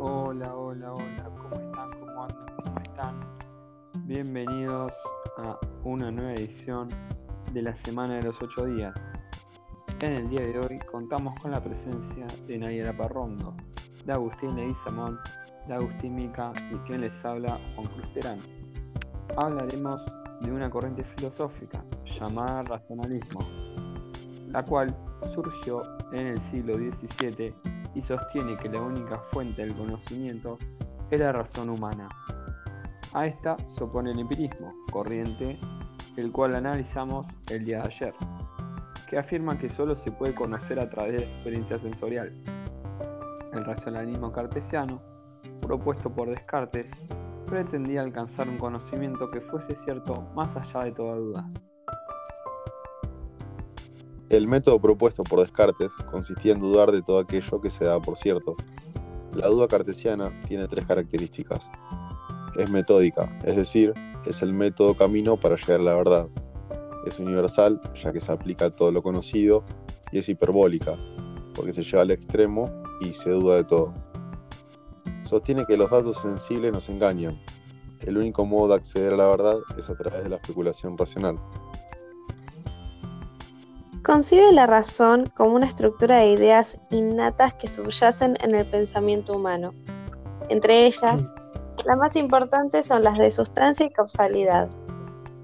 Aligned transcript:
Hola, 0.00 0.54
hola, 0.54 0.92
hola, 0.92 1.30
¿cómo 1.36 1.56
están? 1.56 1.88
¿Cómo 1.98 2.22
andan? 2.22 2.46
¿Cómo 2.54 2.78
están? 2.78 3.20
Bienvenidos 4.06 4.92
a 5.38 5.58
una 5.82 6.12
nueva 6.12 6.34
edición 6.34 6.88
de 7.52 7.62
la 7.62 7.74
Semana 7.78 8.14
de 8.14 8.22
los 8.22 8.36
8 8.40 8.66
Días. 8.66 8.94
En 10.04 10.12
el 10.12 10.28
día 10.28 10.42
de 10.46 10.56
hoy 10.60 10.78
contamos 10.88 11.34
con 11.40 11.50
la 11.50 11.60
presencia 11.60 12.28
de 12.46 12.58
Nayara 12.58 12.96
Parrondo, 12.96 13.56
de 14.06 14.12
Agustín 14.12 14.54
Leguizamón, 14.54 15.18
de 15.66 15.74
Agustín 15.74 16.14
Mica 16.14 16.52
y 16.70 16.76
quien 16.86 17.00
les 17.00 17.24
habla, 17.24 17.58
Juan 17.74 17.88
Cruz 17.88 18.14
Terán. 18.14 18.38
Hablaremos 19.36 20.00
de 20.42 20.52
una 20.52 20.70
corriente 20.70 21.02
filosófica 21.16 21.82
llamada 22.04 22.62
racionalismo, 22.62 23.40
la 24.46 24.64
cual 24.64 24.96
surgió 25.34 25.82
en 26.12 26.28
el 26.28 26.40
siglo 26.42 26.76
XVII 26.76 27.77
y 27.94 28.02
sostiene 28.02 28.56
que 28.56 28.68
la 28.68 28.80
única 28.80 29.16
fuente 29.32 29.62
del 29.62 29.74
conocimiento 29.74 30.58
es 31.10 31.20
la 31.20 31.32
razón 31.32 31.70
humana. 31.70 32.08
A 33.14 33.26
esta 33.26 33.56
se 33.68 33.84
opone 33.84 34.12
el 34.12 34.18
empirismo, 34.18 34.74
corriente 34.92 35.58
el 36.18 36.32
cual 36.32 36.56
analizamos 36.56 37.26
el 37.48 37.64
día 37.64 37.82
de 37.82 37.88
ayer, 37.88 38.14
que 39.08 39.18
afirma 39.18 39.56
que 39.56 39.70
solo 39.70 39.94
se 39.94 40.10
puede 40.10 40.34
conocer 40.34 40.80
a 40.80 40.90
través 40.90 41.12
de 41.12 41.20
la 41.20 41.32
experiencia 41.32 41.78
sensorial. 41.78 42.32
El 43.52 43.64
racionalismo 43.64 44.32
cartesiano, 44.32 45.00
propuesto 45.60 46.12
por 46.12 46.28
Descartes, 46.28 46.90
pretendía 47.46 48.02
alcanzar 48.02 48.48
un 48.48 48.58
conocimiento 48.58 49.28
que 49.28 49.40
fuese 49.40 49.76
cierto 49.76 50.28
más 50.34 50.54
allá 50.56 50.80
de 50.80 50.92
toda 50.92 51.14
duda. 51.14 51.48
El 54.30 54.46
método 54.46 54.78
propuesto 54.78 55.24
por 55.24 55.40
Descartes 55.40 55.90
consistía 56.10 56.52
en 56.52 56.60
dudar 56.60 56.92
de 56.92 57.00
todo 57.00 57.18
aquello 57.18 57.62
que 57.62 57.70
se 57.70 57.86
daba 57.86 58.02
por 58.02 58.18
cierto. 58.18 58.56
La 59.32 59.46
duda 59.46 59.68
cartesiana 59.68 60.38
tiene 60.46 60.68
tres 60.68 60.86
características. 60.86 61.70
Es 62.58 62.70
metódica, 62.70 63.38
es 63.42 63.56
decir, 63.56 63.94
es 64.26 64.42
el 64.42 64.52
método 64.52 64.94
camino 64.98 65.38
para 65.38 65.56
llegar 65.56 65.80
a 65.80 65.84
la 65.84 65.94
verdad. 65.94 66.28
Es 67.06 67.18
universal, 67.18 67.80
ya 67.94 68.12
que 68.12 68.20
se 68.20 68.30
aplica 68.30 68.66
a 68.66 68.70
todo 68.70 68.92
lo 68.92 69.02
conocido, 69.02 69.64
y 70.12 70.18
es 70.18 70.28
hiperbólica, 70.28 70.98
porque 71.54 71.72
se 71.72 71.82
lleva 71.82 72.02
al 72.02 72.10
extremo 72.10 72.70
y 73.00 73.14
se 73.14 73.30
duda 73.30 73.56
de 73.56 73.64
todo. 73.64 73.94
Sostiene 75.22 75.64
que 75.66 75.78
los 75.78 75.90
datos 75.90 76.20
sensibles 76.20 76.70
nos 76.70 76.90
engañan. 76.90 77.40
El 78.00 78.18
único 78.18 78.44
modo 78.44 78.68
de 78.68 78.74
acceder 78.74 79.14
a 79.14 79.16
la 79.16 79.28
verdad 79.28 79.56
es 79.78 79.88
a 79.88 79.96
través 79.96 80.22
de 80.22 80.28
la 80.28 80.36
especulación 80.36 80.98
racional. 80.98 81.38
Concibe 84.02 84.52
la 84.52 84.66
razón 84.66 85.30
como 85.34 85.54
una 85.54 85.66
estructura 85.66 86.18
de 86.18 86.30
ideas 86.30 86.80
innatas 86.90 87.54
que 87.54 87.68
subyacen 87.68 88.36
en 88.42 88.54
el 88.54 88.68
pensamiento 88.68 89.34
humano. 89.34 89.74
Entre 90.48 90.86
ellas, 90.86 91.30
las 91.84 91.96
más 91.96 92.16
importantes 92.16 92.86
son 92.86 93.04
las 93.04 93.18
de 93.18 93.30
sustancia 93.30 93.86
y 93.86 93.90
causalidad. 93.90 94.70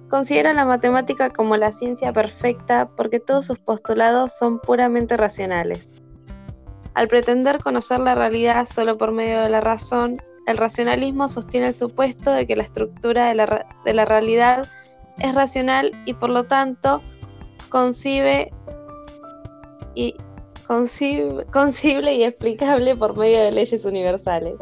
Considera 0.09 0.53
la 0.53 0.65
matemática 0.65 1.31
como 1.31 1.57
la 1.57 1.73
ciencia 1.73 2.13
perfecta 2.13 2.89
porque 2.97 3.21
todos 3.21 3.47
sus 3.47 3.59
postulados 3.59 4.37
son 4.37 4.61
puramente 4.61 5.17
racionales. 5.17 5.97
Al 6.95 7.09
pretender 7.09 7.59
conocer 7.59 7.99
la 7.99 8.15
realidad 8.15 8.67
solo 8.67 8.97
por 8.97 9.11
medio 9.11 9.41
de 9.41 9.49
la 9.49 9.61
razón, 9.61 10.17
el 10.47 10.59
racionalismo 10.59 11.29
sostiene 11.29 11.69
el 11.69 11.75
supuesto 11.75 12.31
de 12.31 12.47
que 12.47 12.55
la 12.55 12.63
estructura 12.63 13.29
de 13.29 13.35
la, 13.95 14.05
realidad 14.05 14.69
es 15.19 15.35
racional 15.35 15.93
y 16.05 16.15
por 16.15 16.31
lo 16.31 16.45
tanto 16.45 17.03
concibe 17.75 18.53
y 19.97 20.15
concible 20.65 22.15
y 22.15 22.23
explicable 22.23 22.95
por 22.95 23.17
medio 23.17 23.41
de 23.43 23.51
leyes 23.51 23.85
universales. 23.85 24.61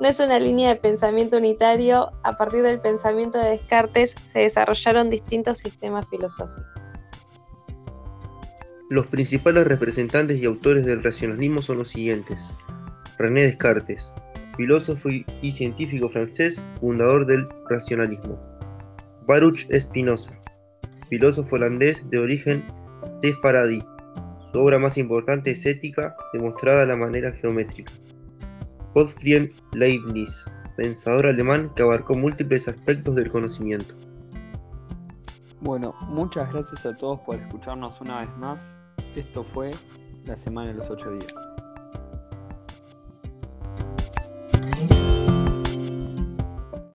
No 0.00 0.06
es 0.06 0.20
una 0.20 0.38
línea 0.38 0.68
de 0.68 0.76
pensamiento 0.76 1.38
unitario, 1.38 2.12
a 2.22 2.36
partir 2.36 2.62
del 2.62 2.78
pensamiento 2.78 3.38
de 3.40 3.50
Descartes 3.50 4.14
se 4.26 4.38
desarrollaron 4.40 5.10
distintos 5.10 5.58
sistemas 5.58 6.08
filosóficos. 6.08 6.62
Los 8.90 9.08
principales 9.08 9.66
representantes 9.66 10.38
y 10.38 10.44
autores 10.44 10.84
del 10.84 11.02
racionalismo 11.02 11.62
son 11.62 11.78
los 11.78 11.88
siguientes. 11.88 12.52
René 13.18 13.42
Descartes, 13.42 14.12
filósofo 14.56 15.08
y 15.10 15.50
científico 15.50 16.10
francés, 16.10 16.62
fundador 16.78 17.26
del 17.26 17.44
racionalismo. 17.68 18.38
Baruch 19.26 19.66
Spinoza, 19.76 20.38
filósofo 21.08 21.56
holandés 21.56 22.08
de 22.10 22.18
origen 22.18 22.64
sefaradí. 23.20 23.82
Su 24.52 24.60
obra 24.60 24.78
más 24.78 24.96
importante 24.98 25.50
es 25.50 25.66
Ética, 25.66 26.16
demostrada 26.32 26.80
de 26.80 26.86
la 26.86 26.96
manera 26.96 27.32
geométrica. 27.32 27.92
Gottfried 28.94 29.50
Leibniz, 29.72 30.50
pensador 30.76 31.26
alemán 31.26 31.70
que 31.74 31.82
abarcó 31.82 32.14
múltiples 32.14 32.66
aspectos 32.68 33.14
del 33.14 33.30
conocimiento. 33.30 33.94
Bueno, 35.60 35.94
muchas 36.08 36.52
gracias 36.52 36.86
a 36.86 36.96
todos 36.96 37.20
por 37.20 37.36
escucharnos 37.36 38.00
una 38.00 38.20
vez 38.20 38.36
más. 38.38 38.62
Esto 39.14 39.44
fue 39.52 39.70
la 40.24 40.36
semana 40.36 40.68
de 40.68 40.74
los 40.74 40.88
ocho 40.90 41.10
días. 41.10 41.34